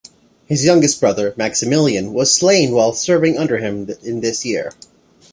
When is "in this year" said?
4.01-4.71